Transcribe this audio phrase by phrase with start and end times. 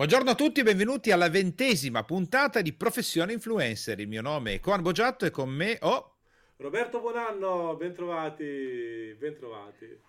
[0.00, 4.00] Buongiorno a tutti e benvenuti alla ventesima puntata di Professione Influencer.
[4.00, 6.20] Il mio nome è Coan Bogiatto e con me ho...
[6.56, 10.00] Roberto Buonanno, bentrovati, bentrovati.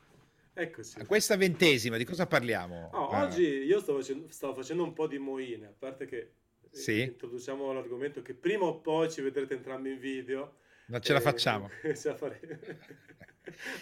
[0.54, 0.98] Eccoci.
[0.98, 2.90] A questa ventesima di cosa parliamo?
[2.94, 3.26] Oh, ah.
[3.26, 6.36] Oggi io stavo facendo, stavo facendo, un po' di moine, a parte che
[6.72, 7.02] sì.
[7.02, 10.60] introduciamo l'argomento che prima o poi ci vedrete entrambi in video.
[10.86, 11.70] Non ce la facciamo.
[11.84, 12.60] ce la faremo.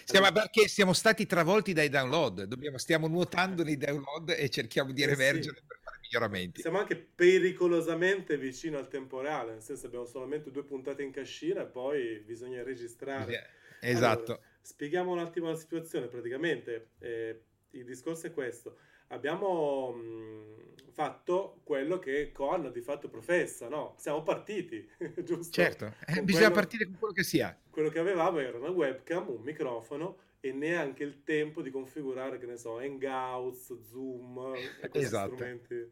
[0.06, 5.06] Siamo, perché siamo stati travolti dai download, Dobbiamo, stiamo nuotando nei download e cerchiamo di
[5.06, 5.79] revergere eh sì.
[6.10, 6.62] Miglioramenti.
[6.62, 11.66] Siamo anche pericolosamente vicino al temporale, nel senso abbiamo solamente due puntate in cascina e
[11.68, 13.48] poi bisogna registrare.
[13.80, 14.32] Esatto.
[14.34, 18.78] Allora, spieghiamo un attimo la situazione, praticamente eh, il discorso è questo.
[19.12, 23.96] Abbiamo mh, fatto quello che Coan di fatto professa, no?
[23.98, 24.88] Siamo partiti,
[25.24, 25.52] giusto?
[25.52, 27.58] Certo, eh, bisogna quello, partire con quello che si ha.
[27.70, 32.46] Quello che avevamo era una webcam, un microfono e neanche il tempo di configurare, che
[32.46, 34.54] ne so, Hangouts, Zoom
[34.94, 35.36] esatto.
[35.36, 35.92] strumenti.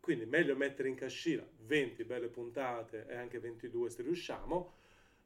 [0.00, 4.74] Quindi meglio mettere in cascina 20 belle puntate e anche 22 se riusciamo,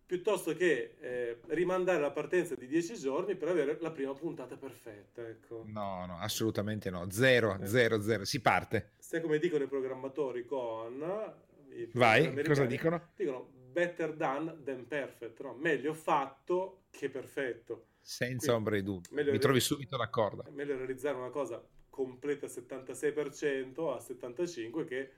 [0.07, 5.29] piuttosto che eh, rimandare la partenza di 10 giorni per avere la prima puntata perfetta.
[5.29, 5.65] Ecco.
[5.67, 7.11] No, no, assolutamente no.
[7.11, 7.67] Zero, eh.
[7.67, 8.25] zero, zero.
[8.25, 8.93] Si parte.
[8.99, 11.37] Se come dicono i programmatori con...
[11.93, 13.11] Vai, cosa dicono?
[13.15, 15.55] Dicono better done than perfect, no?
[15.55, 17.87] meglio fatto che perfetto.
[18.01, 20.45] Senza ombra di dubbio, mi trovi subito d'accordo.
[20.45, 25.13] È meglio realizzare una cosa completa al 76% a 75% che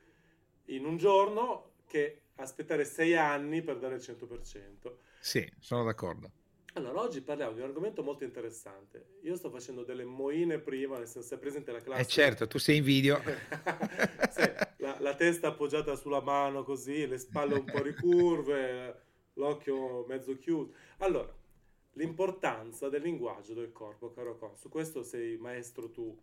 [0.67, 4.93] in un giorno che aspettare sei anni per dare il 100%.
[5.21, 6.31] Sì, sono d'accordo.
[6.75, 9.19] Allora, oggi parliamo di un argomento molto interessante.
[9.23, 12.01] Io sto facendo delle moine prima, nel senso, è presente la classe.
[12.01, 13.21] Eh certo, tu sei in video.
[14.33, 14.51] sì,
[14.83, 19.03] la, la, testa appoggiata sulla mano così, le spalle un po' ricurve,
[19.35, 20.73] l'occhio mezzo chiuso.
[20.99, 21.33] Allora,
[21.93, 26.19] l'importanza del linguaggio del corpo, caro Con, su questo sei maestro tu.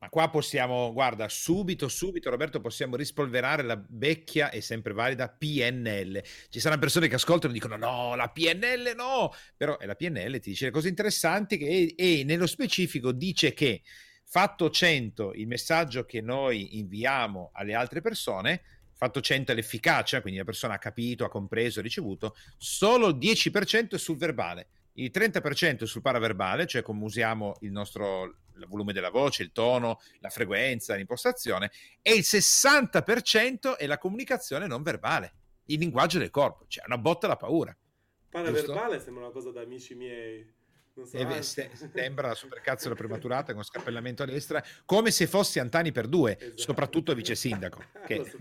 [0.00, 6.22] Ma qua possiamo, guarda, subito, subito, Roberto, possiamo rispolverare la vecchia e sempre valida PNL.
[6.48, 10.40] Ci saranno persone che ascoltano e dicono no, la PNL no, però è la PNL
[10.40, 13.82] ti dice le cose interessanti che, e nello specifico dice che
[14.30, 20.44] fatto 100 il messaggio che noi inviamo alle altre persone, fatto 100 l'efficacia, quindi la
[20.44, 25.84] persona ha capito, ha compreso, ha ricevuto, solo il 10% è sul verbale il 30%
[25.84, 30.94] sul paraverbale, cioè come usiamo il nostro il volume della voce, il tono, la frequenza,
[30.94, 31.70] l'impostazione,
[32.02, 35.32] e il 60% è la comunicazione non verbale,
[35.66, 37.74] il linguaggio del corpo, cioè una botta alla paura.
[38.28, 39.04] Paraverbale giusto?
[39.04, 40.58] sembra una cosa da amici miei.
[41.04, 45.92] So, eh, se, sembra la supercazzola prematurata con scappellamento a destra, come se fossi Antani
[45.92, 46.60] per due, esatto.
[46.62, 47.82] soprattutto vice sindaco.
[48.06, 48.16] Che...
[48.16, 48.38] la, sua,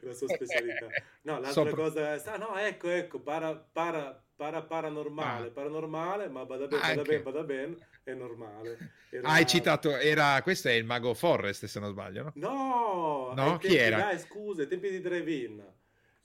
[0.00, 0.86] la sua specialità.
[1.22, 1.74] No, l'altra Sopra...
[1.74, 5.50] cosa è, ah, no, ecco, ecco, para, para, para paranormale, ah.
[5.50, 8.92] paranormale, ma bada ben, bada ben, bada ben, è normale.
[9.10, 9.28] Era...
[9.28, 12.32] Hai citato, era, questo è il mago Forrest se non sbaglio, no?
[12.34, 13.58] No, no?
[13.58, 13.98] chi era?
[13.98, 15.64] Dai, scusa, ai tempi di Drive-In.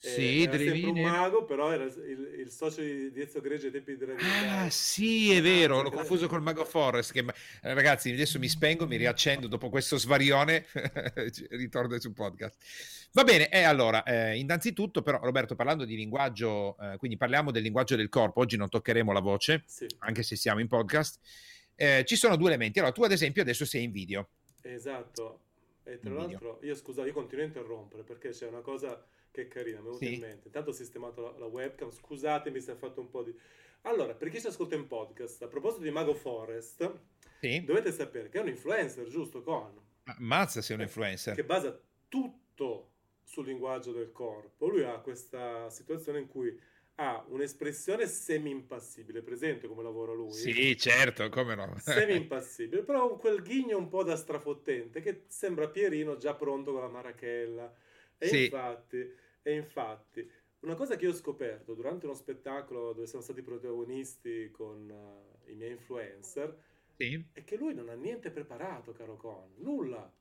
[0.02, 3.66] Sì, eh, era sempre un mago, però era il, il socio di, di Ezio Greggio
[3.66, 4.48] ai tempi di Drive-In.
[4.48, 7.12] Ah, sì, è vero, l'ho confuso col mago Forrest.
[7.12, 10.64] Che, eh, ragazzi, adesso mi spengo, mi riaccendo dopo questo svarione,
[11.50, 12.56] ritorno sul podcast.
[13.12, 17.62] Va bene, e allora, eh, innanzitutto però Roberto, parlando di linguaggio, eh, quindi parliamo del
[17.62, 19.86] linguaggio del corpo, oggi non toccheremo la voce, sì.
[19.98, 21.18] anche se siamo in podcast,
[21.74, 22.78] eh, ci sono due elementi.
[22.78, 24.28] Allora, tu ad esempio adesso sei in video.
[24.62, 25.40] Esatto,
[25.84, 26.68] e tra in l'altro video.
[26.68, 28.98] io scusa, io continuo a interrompere perché c'è una cosa
[29.30, 30.14] che carina, mi è venuta sì.
[30.14, 30.46] in mente.
[30.46, 33.34] Intanto ho sistemato la, la, webcam, scusatemi se ha fatto un po' di...
[33.82, 36.92] Allora, per chi ci ascolta in podcast, a proposito di Mago Forest,
[37.40, 37.64] sì.
[37.64, 39.88] dovete sapere che è un influencer, giusto, Con?
[40.18, 41.34] Mazza sei un influencer.
[41.34, 42.90] Che basa tutto
[43.22, 44.68] sul linguaggio del corpo.
[44.68, 46.58] Lui ha questa situazione in cui
[46.96, 50.32] ha un'espressione semi-impassibile, presente come lavora lui?
[50.32, 51.74] Sì, certo, come no.
[51.80, 56.82] semi-impassibile, però con quel ghigno un po' da strafottente che sembra Pierino già pronto con
[56.82, 57.72] la marachella.
[58.22, 58.44] E sì.
[58.44, 63.40] infatti, e infatti, una cosa che io ho scoperto durante uno spettacolo dove siamo stati
[63.40, 66.54] protagonisti con uh, i miei influencer
[66.96, 67.24] sì.
[67.32, 70.12] è che lui non ha niente preparato, caro Con, nulla.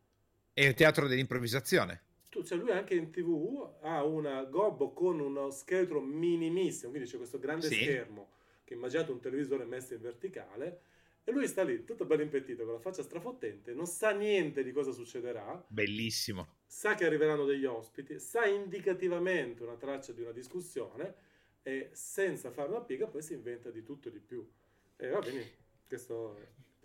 [0.54, 5.50] È il teatro dell'improvvisazione tu, cioè lui anche in tv ha una gobbo con uno
[5.50, 7.76] scheletro minimissimo, quindi c'è questo grande sì.
[7.76, 8.30] schermo
[8.64, 10.82] che immaginate un televisore messo in verticale
[11.24, 14.72] e lui sta lì tutto bello impettito con la faccia strafottente, non sa niente di
[14.72, 15.66] cosa succederà.
[15.68, 16.58] Bellissimo.
[16.72, 21.16] Sa che arriveranno degli ospiti, sa indicativamente una traccia di una discussione
[21.64, 24.48] e senza fare una piega poi si inventa di tutto e di più.
[24.96, 25.50] E va bene,
[25.88, 26.38] questo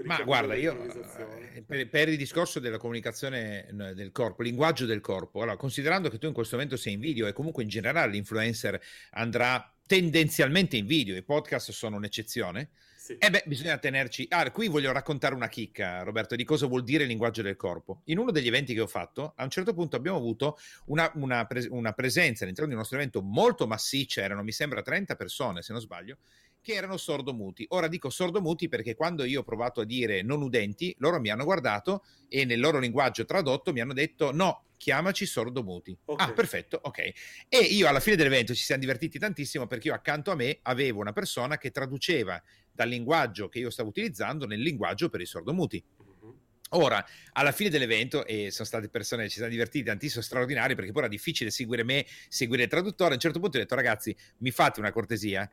[0.03, 5.43] ma guarda, io eh, per, per, il discorso della comunicazione del corpo, linguaggio del corpo,
[5.43, 8.81] allora, considerando che tu in questo momento sei in video e comunque in generale l'influencer
[9.11, 12.71] andrà tendenzialmente in video, i podcast sono un'eccezione,
[13.19, 14.27] Eh beh, bisogna tenerci.
[14.31, 18.01] Ah, qui voglio raccontare una chicca, Roberto, di cosa vuol dire il linguaggio del corpo.
[18.05, 20.57] In uno degli eventi che ho fatto, a un certo punto abbiamo avuto
[20.87, 24.81] una, una, pres- una presenza all'interno di un nostro evento molto massiccia, erano mi sembra
[24.81, 26.17] 30 persone, se non sbaglio,
[26.65, 27.67] che erano sordomuti.
[27.69, 31.45] Ora dico sordomuti perché quando io ho provato a dire non udenti, loro mi hanno
[31.45, 35.95] guardato e nel loro linguaggio tradotto mi hanno detto no, chiamaci sordomuti.
[36.07, 36.27] Okay.
[36.27, 37.13] Ah, perfetto, ok.
[37.51, 41.01] E io alla fine dell'evento ci siamo divertiti tantissimo perché io accanto a me avevo
[41.01, 45.85] una persona che traduceva dal linguaggio che io stavo utilizzando nel linguaggio per i sordomuti.
[46.03, 46.35] Mm-hmm.
[46.71, 50.93] Ora, alla fine dell'evento, e sono state persone che ci siamo divertiti tantissimo, straordinarie, perché
[50.93, 53.11] poi era difficile seguire me, seguire il traduttore.
[53.11, 55.49] A un certo punto ho detto, ragazzi, mi fate una cortesia?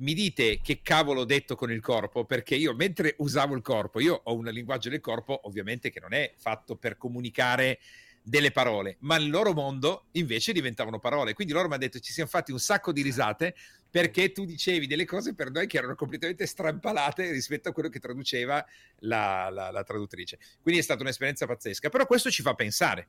[0.00, 4.00] Mi dite che cavolo ho detto con il corpo, perché io mentre usavo il corpo,
[4.00, 7.78] io ho un linguaggio del corpo ovviamente che non è fatto per comunicare
[8.22, 11.32] delle parole, ma nel loro mondo invece diventavano parole.
[11.32, 13.54] Quindi loro mi hanno detto ci siamo fatti un sacco di risate
[13.90, 17.98] perché tu dicevi delle cose per noi che erano completamente strampalate rispetto a quello che
[17.98, 18.64] traduceva
[19.00, 20.38] la, la, la traduttrice.
[20.62, 21.88] Quindi è stata un'esperienza pazzesca.
[21.88, 23.08] Però questo ci fa pensare,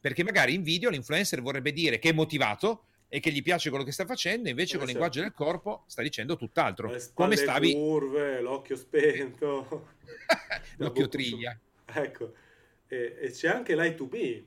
[0.00, 3.84] perché magari in video l'influencer vorrebbe dire che è motivato, e che gli piace quello
[3.84, 6.90] che sta facendo, invece con il linguaggio del corpo sta dicendo tutt'altro.
[7.12, 7.74] Come stavi?
[7.74, 9.88] curve, l'occhio spento,
[10.78, 11.54] l'occhio triglia.
[11.84, 12.32] Ecco,
[12.88, 14.42] e, e, c'è anche l'I2B,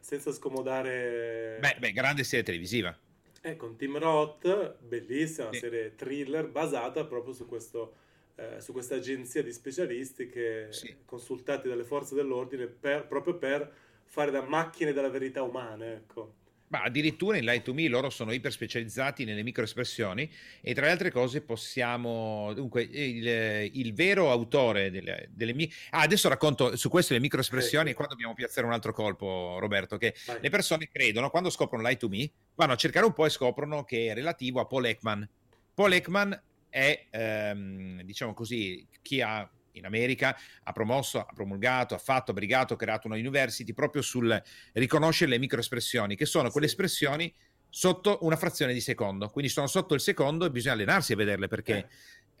[0.00, 1.58] senza scomodare...
[1.60, 2.98] Beh, beh grande serie televisiva.
[3.40, 5.60] Eh, con Tim Roth, bellissima sì.
[5.60, 7.94] serie thriller basata proprio su questo...
[8.34, 10.92] Eh, su questa agenzia di specialisti che sì.
[11.04, 13.72] consultati dalle forze dell'ordine per, proprio per
[14.06, 16.40] fare da macchine della verità umane, ecco.
[16.72, 20.30] Ma addirittura in Light to Me loro sono iper specializzati nelle microespressioni
[20.62, 25.68] e tra le altre cose possiamo, dunque, il, il vero autore delle, delle mie...
[25.90, 29.98] Ah, adesso racconto su questo le microespressioni e qua dobbiamo piazzare un altro colpo, Roberto,
[29.98, 30.38] che Vai.
[30.40, 33.84] le persone credono, quando scoprono Light to Me, vanno a cercare un po' e scoprono
[33.84, 35.28] che è relativo a Paul Ekman.
[35.74, 41.98] Paul Ekman è, ehm, diciamo così, chi ha in America, ha promosso, ha promulgato, ha
[41.98, 44.42] fatto, ha brigato, ha creato una university proprio sul
[44.72, 47.32] riconoscere le microespressioni, che sono quelle espressioni
[47.68, 51.48] sotto una frazione di secondo, quindi sono sotto il secondo e bisogna allenarsi a vederle
[51.48, 51.76] perché...
[51.76, 51.86] Eh.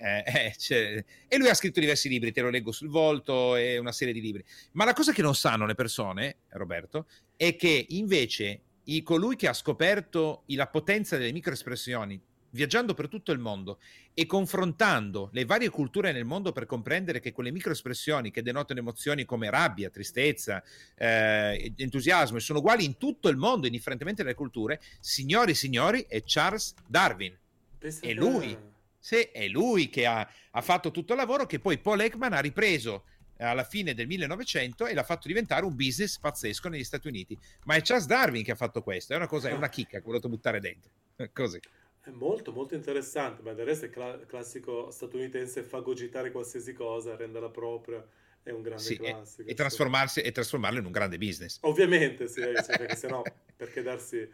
[0.04, 3.92] Eh, eh e lui ha scritto diversi libri, te lo leggo sul volto e una
[3.92, 4.44] serie di libri.
[4.72, 7.06] Ma la cosa che non sanno le persone, Roberto,
[7.36, 12.20] è che invece i, colui che ha scoperto la potenza delle microespressioni
[12.52, 13.78] viaggiando per tutto il mondo
[14.14, 19.24] e confrontando le varie culture nel mondo per comprendere che quelle microespressioni che denotano emozioni
[19.24, 20.62] come rabbia, tristezza,
[20.96, 26.22] eh, entusiasmo sono uguali in tutto il mondo, indifferentemente dalle culture, signori e signori, è
[26.24, 27.36] Charles Darwin.
[27.78, 28.08] Pensate...
[28.08, 28.56] È lui,
[28.98, 32.40] sì, è lui che ha, ha fatto tutto il lavoro che poi Paul Ekman ha
[32.40, 33.04] ripreso
[33.38, 37.36] alla fine del 1900 e l'ha fatto diventare un business pazzesco negli Stati Uniti.
[37.64, 40.04] Ma è Charles Darwin che ha fatto questo, è una cosa, è una chicca che
[40.04, 40.90] ho voluto buttare dentro.
[41.32, 41.60] Così.
[42.04, 47.48] È molto molto interessante, ma del resto è cl- classico statunitense fagocitare qualsiasi cosa, renderla
[47.48, 48.04] propria,
[48.42, 49.48] è un grande sì, classico.
[49.48, 51.58] E, e, trasformarsi, e trasformarlo in un grande business.
[51.62, 53.22] Ovviamente, sì, cioè, perché se no,
[53.54, 54.28] perché darsi...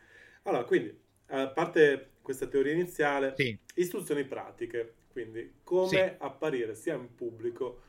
[0.44, 3.58] Allora, quindi, a parte questa teoria iniziale, sì.
[3.74, 6.14] istruzioni pratiche, quindi come sì.
[6.18, 7.82] apparire sia in pubblico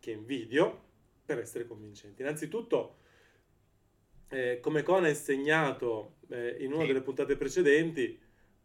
[0.00, 0.84] che in video
[1.26, 2.22] per essere convincenti.
[2.22, 2.96] Innanzitutto,
[4.28, 6.86] eh, come Con ha insegnato eh, in una sì.
[6.88, 8.18] delle puntate precedenti,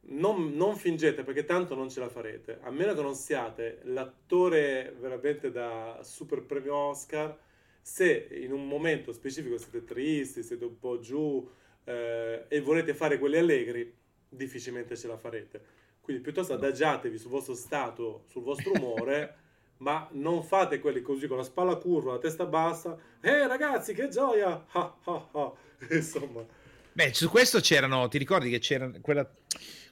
[0.04, 4.96] non, non, fingete perché tanto non ce la farete, a meno che non siate l'attore
[5.00, 7.38] veramente da super premio Oscar,
[7.82, 11.48] se in un momento specifico siete tristi, siete un po' giù
[11.84, 13.94] eh, e volete fare quelli allegri,
[14.28, 15.80] difficilmente ce la farete.
[16.02, 19.36] Quindi piuttosto adagiatevi sul vostro stato, sul vostro umore,
[19.78, 22.98] ma non fate quelli così con la spalla curva, la testa bassa.
[23.22, 24.66] Eh ragazzi, che gioia!
[25.90, 26.46] Insomma.
[26.94, 29.28] Beh, su questo c'erano, ti ricordi che c'era quella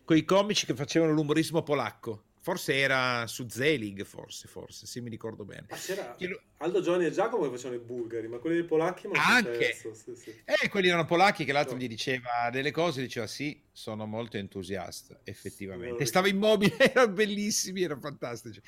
[0.10, 2.24] quei comici che facevano l'umorismo polacco.
[2.39, 5.68] Forse era su Zelig, forse, forse, se mi ricordo bene.
[5.70, 6.42] Ma c'era lo...
[6.58, 9.72] Aldo Giovanni e Giacomo che facevano i bulgari, ma quelli dei polacchi non Anche!
[9.75, 10.36] Sì, sì.
[10.46, 11.82] Eh, quelli erano polacchi che l'altro no.
[11.82, 16.08] gli diceva delle cose, diceva sì, sono molto entusiasta, effettivamente.
[16.08, 18.60] Stava immobile, erano bellissimi, erano fantastici.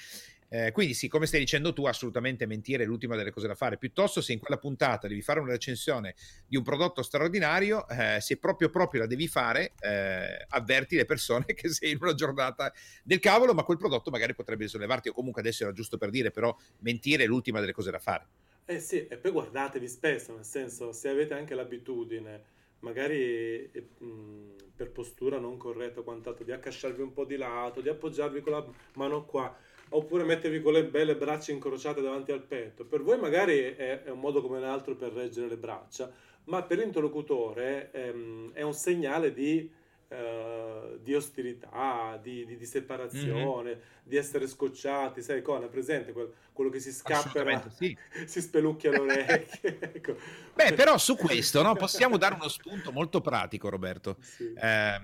[0.53, 3.77] Eh, quindi sì, come stai dicendo tu, assolutamente mentire è l'ultima delle cose da fare.
[3.77, 6.13] Piuttosto se in quella puntata devi fare una recensione
[6.45, 11.45] di un prodotto straordinario, eh, se proprio proprio la devi fare, eh, avverti le persone
[11.55, 15.39] che sei in una giornata del cavolo, ma quel prodotto magari potrebbe risollevarti o comunque
[15.39, 18.27] adesso era giusto per dire, però mentire è l'ultima delle cose da fare.
[18.65, 22.43] Eh sì, e poi guardatevi spesso, nel senso, se avete anche l'abitudine,
[22.79, 27.79] magari mh, mm, per postura non corretta o quant'altro, di accasciarvi un po' di lato,
[27.79, 28.65] di appoggiarvi con la
[28.95, 29.55] mano qua,
[29.93, 32.85] oppure mettervi con le belle braccia incrociate davanti al petto.
[32.85, 36.11] Per voi magari è, è un modo come un altro per reggere le braccia,
[36.45, 39.69] ma per l'interlocutore ehm, è un segnale di
[40.11, 43.79] uh, di ostilità, di, di, di separazione, mm-hmm.
[44.03, 47.97] di essere scocciati, sai, Cona, presente quel, quello che si scappa, sì.
[48.25, 49.77] si spelucchia le orecchie.
[49.93, 50.15] ecco.
[50.53, 54.17] Beh, però su questo no, possiamo dare uno spunto molto pratico, Roberto.
[54.31, 54.53] Sì.
[54.53, 55.01] Eh,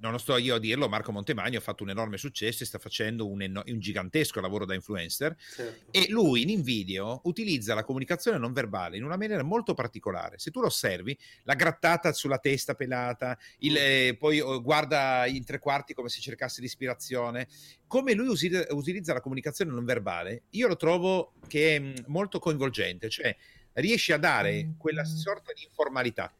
[0.00, 2.78] non lo sto io a dirlo, Marco Montemagno ha fatto un enorme successo e sta
[2.78, 5.90] facendo un, eno- un gigantesco lavoro da influencer certo.
[5.90, 10.38] e lui in video utilizza la comunicazione non verbale in una maniera molto particolare.
[10.38, 13.76] Se tu lo osservi, la grattata sulla testa pelata, il, mm.
[13.76, 17.48] eh, poi oh, guarda in tre quarti come se cercasse l'ispirazione,
[17.86, 22.38] come lui usi- utilizza la comunicazione non verbale, io lo trovo che è mm, molto
[22.38, 23.36] coinvolgente, cioè
[23.74, 26.32] riesce a dare quella sorta di informalità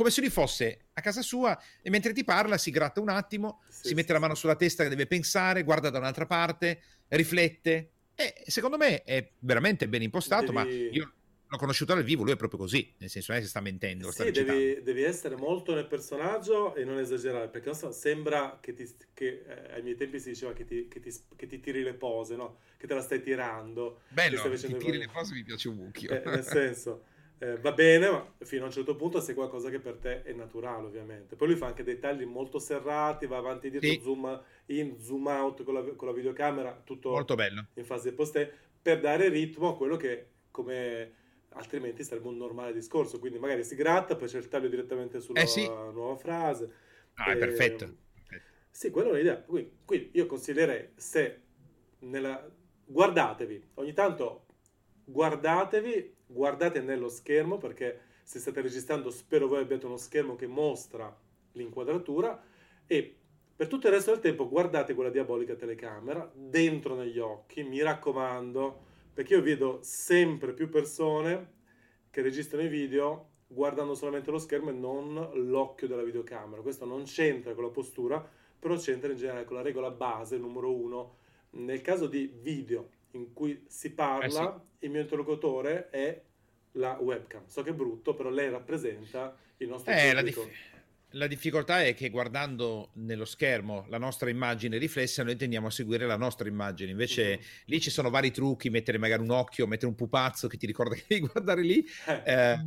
[0.00, 3.60] come se lui fosse a casa sua e mentre ti parla si gratta un attimo,
[3.68, 6.80] sì, si mette sì, la mano sulla testa che deve pensare, guarda da un'altra parte,
[7.08, 7.90] riflette.
[8.14, 10.54] E secondo me è veramente ben impostato, devi...
[10.54, 11.12] ma io
[11.46, 14.10] l'ho conosciuto dal vivo, lui è proprio così, nel senso non è che sta mentendo.
[14.10, 18.90] Sì, devi, devi, essere molto nel personaggio e non esagerare, perché so, sembra che, ti,
[19.12, 21.92] che eh, ai miei tempi si diceva che ti, che, ti, che ti, tiri le
[21.92, 22.60] pose, no?
[22.78, 24.00] che te la stai tirando.
[24.08, 26.10] Bello, che ti tiri le pose mi piace un mucchio.
[26.10, 27.04] Eh, nel senso
[27.42, 30.22] eh, va bene, ma fino a un certo punto se è qualcosa che per te
[30.24, 31.36] è naturale, ovviamente.
[31.36, 34.00] Poi lui fa anche dei tagli molto serrati, va avanti e dietro, sì.
[34.02, 37.68] zoom in, zoom out con la, con la, videocamera, tutto molto bello.
[37.74, 41.14] in fase post per dare ritmo a quello che come
[41.52, 43.18] altrimenti sarebbe un normale discorso.
[43.18, 45.66] Quindi magari si gratta, poi c'è il taglio direttamente sulla eh sì.
[45.66, 46.70] nuova frase.
[47.14, 47.96] Ah, e, è perfetto.
[48.68, 49.40] Sì, quella è un'idea.
[49.40, 51.40] Quindi, quindi io consiglierei se
[52.00, 52.46] nella...
[52.84, 54.44] guardatevi, ogni tanto
[55.04, 61.14] guardatevi guardate nello schermo perché se state registrando spero voi abbiate uno schermo che mostra
[61.52, 62.40] l'inquadratura
[62.86, 63.16] e
[63.60, 68.84] per tutto il resto del tempo guardate quella diabolica telecamera dentro negli occhi, mi raccomando,
[69.12, 71.58] perché io vedo sempre più persone
[72.08, 76.62] che registrano i video guardando solamente lo schermo e non l'occhio della videocamera.
[76.62, 78.26] Questo non c'entra con la postura,
[78.58, 81.16] però c'entra in generale con la regola base numero uno.
[81.50, 84.84] Nel caso di video in cui si parla, eh sì.
[84.84, 86.20] il mio interlocutore è
[86.72, 87.42] la webcam.
[87.46, 90.48] So che è brutto, però lei rappresenta il nostro eh, la, dif-
[91.10, 96.06] la, difficoltà è che guardando nello schermo la nostra immagine riflessa, noi tendiamo a seguire
[96.06, 96.90] la nostra immagine.
[96.90, 97.38] Invece uh-huh.
[97.66, 100.94] lì ci sono vari trucchi, mettere magari un occhio, mettere un pupazzo che ti ricorda
[100.96, 101.84] che devi guardare lì.
[102.06, 102.22] Eh.
[102.24, 102.58] Eh,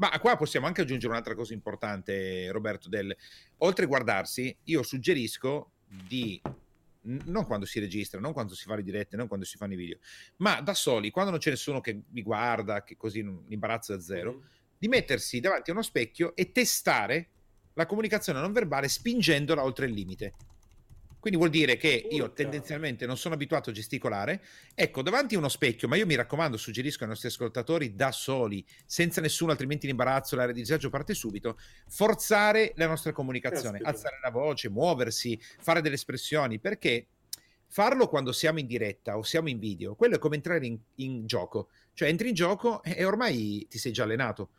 [0.00, 3.14] ma qua possiamo anche aggiungere un'altra cosa importante, Roberto, del
[3.58, 6.40] oltre a guardarsi, io suggerisco di
[7.02, 9.76] non quando si registra, non quando si fa le dirette, non quando si fanno i
[9.76, 9.98] video,
[10.36, 14.34] ma da soli, quando non c'è nessuno che mi guarda, che così l'imbarazzo è zero,
[14.34, 14.40] mm.
[14.78, 17.28] di mettersi davanti a uno specchio e testare
[17.74, 20.34] la comunicazione non verbale spingendola oltre il limite.
[21.20, 24.42] Quindi vuol dire che io tendenzialmente non sono abituato a gesticolare.
[24.74, 28.64] Ecco, davanti a uno specchio, ma io mi raccomando, suggerisco ai nostri ascoltatori da soli,
[28.86, 31.58] senza nessuno, altrimenti l'imbarazzo, l'area di disagio parte subito,
[31.88, 33.88] forzare la nostra comunicazione, Caspita.
[33.90, 37.06] alzare la voce, muoversi, fare delle espressioni, perché
[37.66, 41.26] farlo quando siamo in diretta o siamo in video, quello è come entrare in, in
[41.26, 41.68] gioco.
[41.92, 44.50] Cioè entri in gioco e ormai ti sei già allenato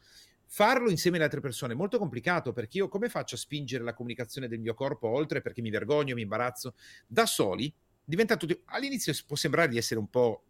[0.54, 3.94] farlo insieme alle altre persone è molto complicato perché io come faccio a spingere la
[3.94, 6.76] comunicazione del mio corpo oltre perché mi vergogno, mi imbarazzo?
[7.08, 8.60] Da soli diventa tutto...
[8.66, 10.44] All'inizio può sembrare di essere un po'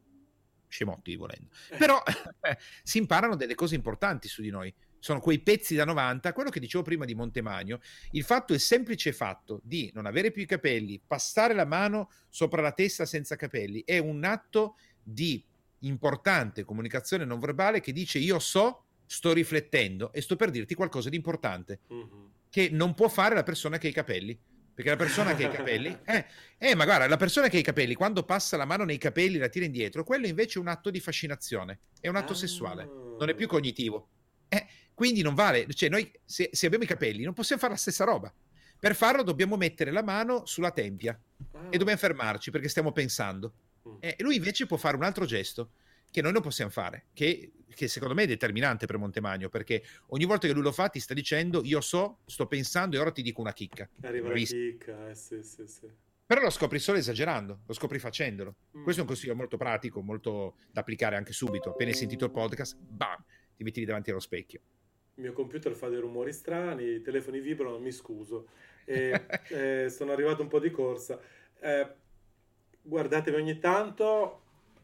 [0.67, 1.77] scemotti volendo, eh.
[1.77, 2.01] però
[2.81, 4.73] si imparano delle cose importanti su di noi.
[4.97, 7.79] Sono quei pezzi da 90, quello che dicevo prima di Montemagno,
[8.11, 12.61] il fatto è semplice fatto di non avere più i capelli, passare la mano sopra
[12.61, 15.43] la testa senza capelli, è un atto di
[15.79, 21.09] importante comunicazione non verbale che dice io so sto riflettendo e sto per dirti qualcosa
[21.09, 22.25] di importante mm-hmm.
[22.49, 24.39] che non può fare la persona che ha i capelli.
[24.73, 26.25] Perché la persona che ha i capelli, eh,
[26.57, 29.37] eh, ma guarda, la persona che ha i capelli, quando passa la mano nei capelli,
[29.37, 32.35] la tira indietro, quello invece è un atto di fascinazione, è un atto ah.
[32.35, 34.07] sessuale, non è più cognitivo.
[34.47, 37.79] Eh, quindi non vale, cioè noi se, se, abbiamo i capelli non possiamo fare la
[37.79, 38.33] stessa roba.
[38.79, 41.19] Per farlo dobbiamo mettere la mano sulla tempia
[41.51, 41.67] ah.
[41.69, 43.53] e dobbiamo fermarci perché stiamo pensando.
[43.87, 43.95] Mm.
[43.99, 45.71] E lui invece può fare un altro gesto
[46.11, 50.25] che noi non possiamo fare, che, che, secondo me è determinante per Montemagno, perché ogni
[50.25, 53.21] volta che lui lo fa ti sta dicendo io so, sto pensando e ora ti
[53.21, 53.89] dico una chicca.
[54.01, 55.87] Arriva la chicca, eh, sì, sì, sì.
[56.25, 58.55] Però lo scopri solo esagerando, lo scopri facendolo.
[58.77, 58.83] Mm.
[58.83, 61.71] Questo è un consiglio molto pratico, molto da applicare anche subito.
[61.71, 63.21] Appena hai sentito il podcast, bam,
[63.55, 64.61] ti metti lì davanti allo specchio.
[65.15, 68.47] Il mio computer fa dei rumori strani, i telefoni vibrano, mi scuso.
[68.85, 71.19] E, eh, sono arrivato un po' di corsa.
[71.59, 71.95] Eh,
[72.81, 74.40] guardatevi ogni tanto,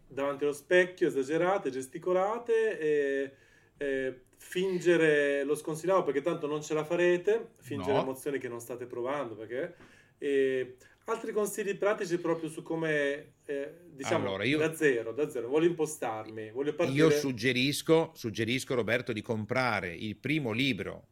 [0.08, 3.32] davanti allo specchio, esagerate, gesticolate e,
[3.78, 8.02] e fingere lo sconsigliamo perché tanto non ce la farete, fingere no.
[8.02, 9.76] emozioni che non state provando perché...
[10.20, 15.48] E altri consigli pratici proprio su come, eh, diciamo, allora, io, da zero, da zero,
[15.48, 16.98] voglio impostarmi, voglio partire...
[16.98, 21.08] Io suggerisco, suggerisco, Roberto, di comprare il primo libro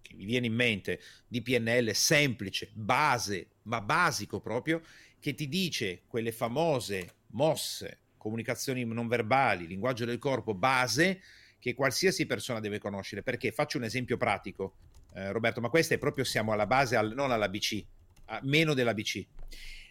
[0.00, 4.80] che mi viene in mente di PNL semplice, base, ma basico proprio,
[5.20, 11.22] che ti dice quelle famose mosse, comunicazioni non verbali, linguaggio del corpo base
[11.58, 13.22] che qualsiasi persona deve conoscere.
[13.22, 14.74] Perché faccio un esempio pratico,
[15.14, 17.84] eh, Roberto, ma questa è proprio siamo alla base, al, non all'ABC,
[18.26, 19.26] a meno dell'ABC.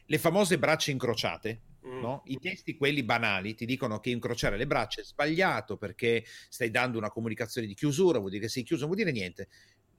[0.05, 1.99] Le famose braccia incrociate, mm.
[1.99, 2.21] no?
[2.25, 6.97] I testi, quelli banali, ti dicono che incrociare le braccia è sbagliato perché stai dando
[6.97, 9.47] una comunicazione di chiusura, vuol dire che sei chiuso, non vuol dire niente.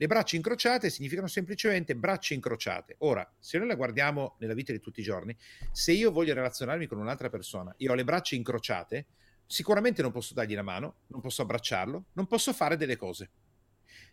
[0.01, 2.95] Le braccia incrociate significano semplicemente braccia incrociate.
[3.01, 5.37] Ora, se noi la guardiamo nella vita di tutti i giorni,
[5.73, 9.09] se io voglio relazionarmi con un'altra persona, io ho le braccia incrociate,
[9.45, 13.31] sicuramente non posso dargli la mano, non posso abbracciarlo, non posso fare delle cose.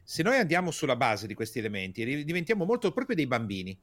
[0.03, 3.79] Se noi andiamo sulla base di questi elementi, diventiamo molto proprio dei bambini.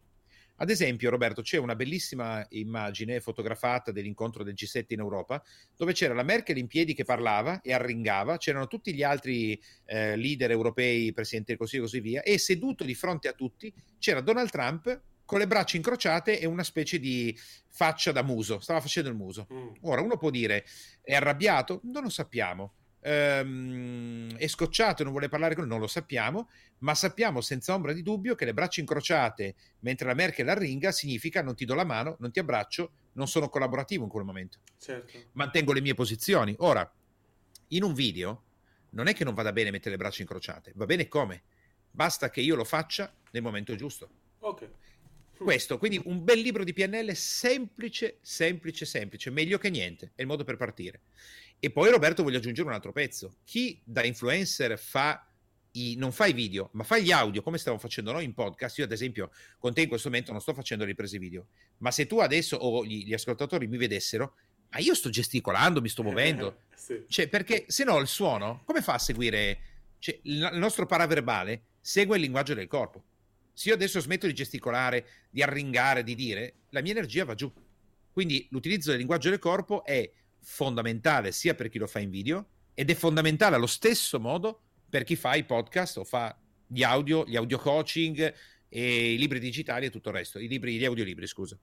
[0.57, 5.43] Ad esempio, Roberto, c'è una bellissima immagine fotografata dell'incontro del G7 in Europa,
[5.77, 10.17] dove c'era la Merkel in piedi che parlava e arringava, c'erano tutti gli altri eh,
[10.17, 14.21] leader europei, presidente del Consiglio e così via, e seduto di fronte a tutti c'era
[14.21, 17.37] Donald Trump con le braccia incrociate e una specie di
[17.69, 19.49] faccia da muso, stava facendo il muso.
[19.53, 19.69] Mm.
[19.83, 20.65] Ora, uno può dire,
[21.03, 21.81] è arrabbiato?
[21.85, 26.49] Non lo sappiamo ehm, è scocciato e non vuole parlare con noi, non lo sappiamo,
[26.79, 31.43] ma sappiamo senza ombra di dubbio che le braccia incrociate mentre la Merkel arringa significa
[31.43, 34.59] non ti do la mano, non ti abbraccio, non sono collaborativo in quel momento.
[34.79, 35.19] Certo.
[35.33, 36.55] Mantengo le mie posizioni.
[36.59, 36.91] Ora,
[37.69, 38.43] in un video
[38.91, 41.43] non è che non vada bene mettere le braccia incrociate, va bene come?
[41.91, 44.09] Basta che io lo faccia nel momento giusto.
[44.41, 44.69] Ok.
[45.37, 50.27] Questo, quindi un bel libro di PNL semplice, semplice, semplice, meglio che niente, è il
[50.27, 51.03] modo per partire.
[51.59, 53.37] E poi Roberto voglio aggiungere un altro pezzo.
[53.45, 55.27] Chi da influencer fa
[55.73, 58.79] i, non fa i video, ma fa gli audio come stiamo facendo noi in podcast.
[58.79, 61.47] Io, ad esempio, con te in questo momento non sto facendo riprese video,
[61.79, 64.35] ma se tu adesso o gli, gli ascoltatori mi vedessero,
[64.71, 66.63] ma io sto gesticolando, mi sto muovendo.
[66.75, 67.05] sì.
[67.09, 69.59] Cioè, perché se no il suono, come fa a seguire?
[69.99, 73.03] Cioè, il, il nostro paraverbale segue il linguaggio del corpo.
[73.55, 77.51] Se io adesso smetto di gesticolare, di arringare, di dire, la mia energia va giù.
[78.11, 82.49] Quindi l'utilizzo del linguaggio del corpo è fondamentale sia per chi lo fa in video
[82.75, 87.25] ed è fondamentale allo stesso modo per chi fa i podcast o fa gli audio,
[87.27, 88.35] gli audio coaching
[88.69, 91.59] e i libri digitali e tutto il resto, i libri, gli audiolibri, scusa.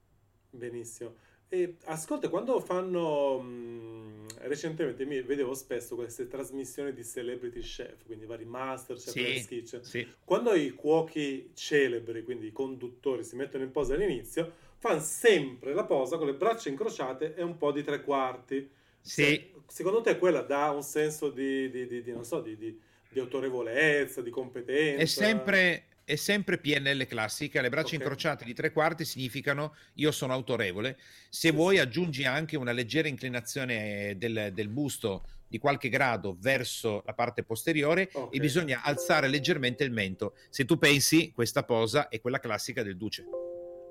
[0.49, 1.15] Benissimo.
[1.53, 8.25] E ascolta, quando fanno mh, recentemente mi vedevo spesso queste trasmissioni di celebrity chef, quindi
[8.25, 9.83] vari master chef sì, kitchen.
[9.83, 10.07] Sì.
[10.23, 15.83] Quando i cuochi celebri, quindi i conduttori, si mettono in posa all'inizio, fanno sempre la
[15.83, 18.69] posa con le braccia incrociate e un po' di tre quarti.
[19.01, 19.21] Sì.
[19.21, 22.79] Se, secondo te quella dà un senso di, di, di, di non so, di,
[23.15, 25.01] autorevolezza, di competenza?
[25.01, 27.99] È sempre, è sempre PNL classica, le braccia okay.
[27.99, 30.97] incrociate di tre quarti significano io sono autorevole.
[31.29, 37.13] Se vuoi aggiungi anche una leggera inclinazione del, del, busto di qualche grado verso la
[37.13, 38.37] parte posteriore okay.
[38.37, 40.35] e bisogna alzare leggermente il mento.
[40.49, 43.23] Se tu pensi, questa posa è quella classica del duce.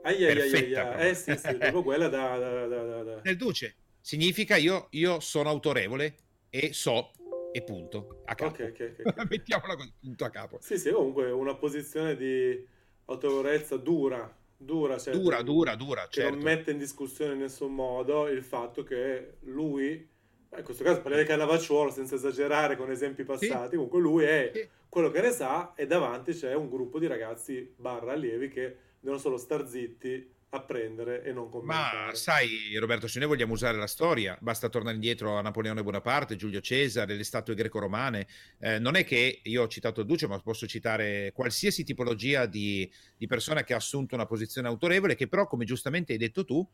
[0.02, 3.76] Ai, ai, ai, ai, eh sì, sì, proprio quella da, da, da, da, Nel duce
[3.98, 6.16] significa io, io sono autorevole
[6.50, 7.12] e so
[7.52, 8.62] e punto a capo.
[8.62, 9.26] Ok, ok, ok.
[9.30, 10.58] Mettiamola così, punto a capo.
[10.60, 12.66] Sì, sì, comunque una posizione di
[13.06, 16.34] autorevolezza dura, dura, cioè, dura, dura, dura, che certo.
[16.34, 20.08] non mette in discussione in nessun modo il fatto che lui,
[20.56, 23.74] in questo caso parliamo di Cannavacciuolo senza esagerare con esempi passati, sì.
[23.74, 24.68] comunque lui è sì.
[24.88, 29.20] quello che ne sa e davanti c'è un gruppo di ragazzi barra allievi che devono
[29.20, 32.06] solo star zitti, apprendere e non commentare.
[32.06, 36.36] Ma sai, Roberto, se noi vogliamo usare la storia, basta tornare indietro a Napoleone Bonaparte,
[36.36, 38.26] Giulio Cesare, le statue greco-romane.
[38.58, 43.26] Eh, non è che io ho citato Duce, ma posso citare qualsiasi tipologia di, di
[43.26, 46.68] persona che ha assunto una posizione autorevole, che però, come giustamente hai detto tu,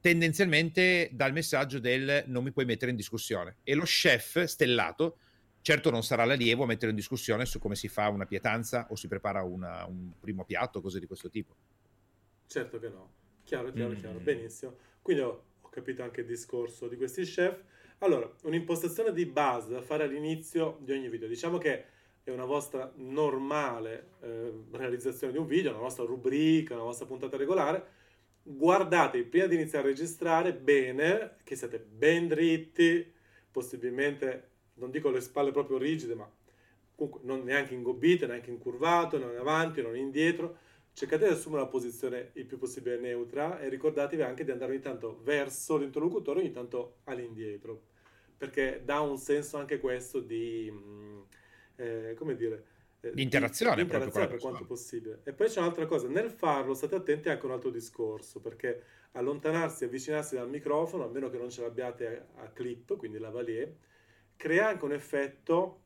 [0.00, 3.56] tendenzialmente dà il messaggio del non mi puoi mettere in discussione.
[3.64, 5.18] E lo chef stellato
[5.62, 8.94] certo non sarà l'allievo a mettere in discussione su come si fa una pietanza o
[8.94, 11.56] si prepara una, un primo piatto, cose di questo tipo.
[12.46, 13.12] Certo che no.
[13.44, 13.96] Chiaro, chiaro, mm.
[13.96, 14.18] chiaro.
[14.18, 14.76] Benissimo.
[15.02, 17.62] Quindi ho, ho, capito anche il discorso di questi chef.
[17.98, 21.28] Allora, un'impostazione di base da fare all'inizio di ogni video.
[21.28, 21.84] Diciamo che
[22.22, 27.36] è una vostra normale eh, realizzazione di un video, una vostra rubrica, una vostra puntata
[27.36, 27.94] regolare.
[28.42, 33.12] Guardate prima di iniziare a registrare bene, che siete ben dritti,
[33.50, 36.30] possibilmente non dico le spalle proprio rigide, ma
[36.94, 40.58] comunque non neanche ingobbite, neanche incurvato, non in avanti, non indietro.
[40.96, 44.80] Cercate di assumere una posizione il più possibile neutra e ricordatevi anche di andare ogni
[44.80, 47.82] tanto verso l'interlocutore, ogni tanto all'indietro,
[48.34, 51.20] perché dà un senso anche questo di, mm,
[51.76, 52.64] eh, come dire,
[53.02, 55.20] eh, di interazione, di, di interazione per quanto possibile.
[55.24, 58.82] E poi c'è un'altra cosa, nel farlo state attenti anche a un altro discorso, perché
[59.12, 63.28] allontanarsi avvicinarsi dal microfono, a meno che non ce l'abbiate a, a clip, quindi la
[63.28, 63.70] valier,
[64.34, 65.82] crea anche un effetto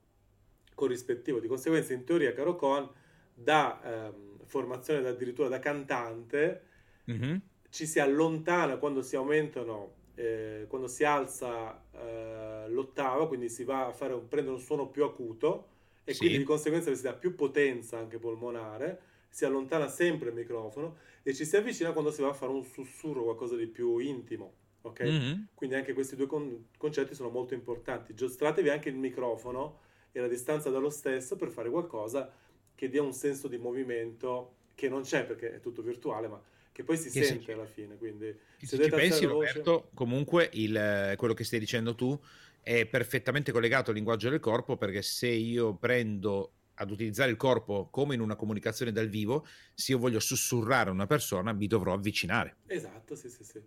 [0.73, 1.41] corrispettivo.
[1.41, 2.89] Di conseguenza, in teoria, caro Coan,
[3.35, 6.63] da ehm, formazione addirittura da cantante,
[7.11, 7.37] mm-hmm.
[7.71, 13.87] ci si allontana quando si aumentano, eh, quando si alza eh, l'ottava, quindi si va
[13.87, 15.69] a fare prendere un suono più acuto
[16.05, 16.19] e sì.
[16.19, 21.33] quindi di conseguenza si dà più potenza anche polmonare, si allontana sempre il microfono e
[21.33, 24.55] ci si avvicina quando si va a fare un sussurro, qualcosa di più intimo.
[24.83, 25.05] Ok?
[25.05, 25.43] Mm-hmm.
[25.55, 28.15] Quindi anche questi due con- concetti sono molto importanti.
[28.15, 32.33] Giostratevi anche il microfono e la distanza dallo stesso per fare qualcosa
[32.81, 36.83] che dia un senso di movimento che non c'è perché è tutto virtuale, ma che
[36.83, 37.53] poi si che sente si...
[37.53, 37.99] alla fine.
[37.99, 39.89] Quindi, se, se ci pensi, Roberto, voce...
[39.93, 42.19] comunque il, quello che stai dicendo tu
[42.63, 47.89] è perfettamente collegato al linguaggio del corpo perché se io prendo ad utilizzare il corpo
[47.91, 51.93] come in una comunicazione dal vivo, se io voglio sussurrare a una persona mi dovrò
[51.93, 52.57] avvicinare.
[52.67, 53.61] Esatto, sì, sì, sì.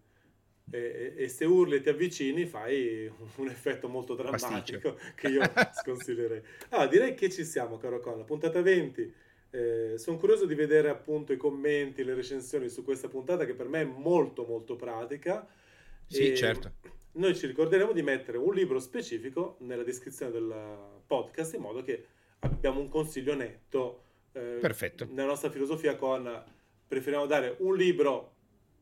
[0.71, 4.97] E, e, se urli e ti avvicini fai un effetto molto drammatico Pasticcio.
[5.15, 5.41] che io
[5.81, 6.41] sconsiglierei.
[6.69, 9.13] Allora, direi che ci siamo, caro Con, puntata 20.
[9.51, 13.67] Eh, sono curioso di vedere appunto i commenti, le recensioni su questa puntata che per
[13.67, 15.47] me è molto molto pratica.
[16.07, 16.71] Sì, e certo.
[17.13, 20.51] Noi ci ricorderemo di mettere un libro specifico nella descrizione del
[21.05, 22.05] podcast in modo che
[22.39, 24.03] abbiamo un consiglio netto.
[24.31, 25.07] Eh, Perfetto.
[25.11, 26.43] Nella nostra filosofia con
[26.87, 28.33] preferiamo dare un libro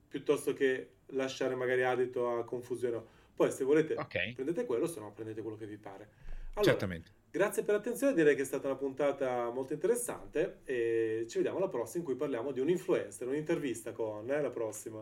[0.08, 3.02] piuttosto che lasciare magari adito a confusione.
[3.34, 4.34] Poi se volete okay.
[4.34, 6.10] prendete quello, se no prendete quello che vi pare.
[6.54, 7.12] Allora, Certamente.
[7.32, 11.70] Grazie per l'attenzione, direi che è stata una puntata molto interessante e ci vediamo alla
[11.70, 15.02] prossima in cui parliamo di un influencer, un'intervista con eh, la prossima.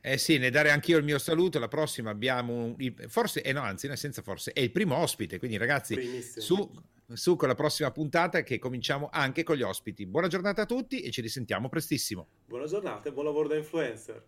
[0.00, 1.58] Eh sì, ne dare anch'io il mio saluto.
[1.58, 2.76] La prossima abbiamo
[3.08, 5.38] forse, eh no, anzi, senza forse, è il primo ospite.
[5.38, 6.70] Quindi, ragazzi, su,
[7.12, 10.06] su, con la prossima puntata che cominciamo anche con gli ospiti.
[10.06, 12.28] Buona giornata a tutti e ci risentiamo prestissimo.
[12.46, 14.24] Buona giornata e buon lavoro da influencer.